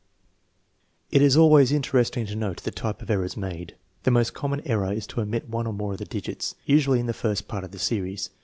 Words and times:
It 1.11 1.21
is 1.21 1.37
always 1.37 1.71
interesting 1.71 2.25
to 2.25 2.35
note 2.35 2.63
the 2.63 2.71
type 2.71 3.03
of 3.03 3.11
errors 3.11 3.37
made. 3.37 3.75
The 4.01 4.09
most 4.09 4.33
common 4.33 4.63
error 4.65 4.91
is 4.91 5.05
to 5.13 5.21
omit 5.21 5.47
one 5.47 5.67
or 5.67 5.73
more 5.73 5.91
of 5.91 5.99
the 5.99 6.05
digits, 6.05 6.55
usually 6.65 6.99
in 6.99 7.05
the 7.05 7.13
first 7.13 7.47
part 7.47 7.63
of 7.63 7.69
the 7.69 7.77
series. 7.77 8.31